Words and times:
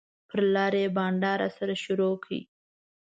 پر 0.29 0.39
لاره 0.53 0.79
یې 0.83 0.89
بنډار 0.95 1.37
راسره 1.43 1.75
شروع 1.83 2.13
کړ. 2.23 2.31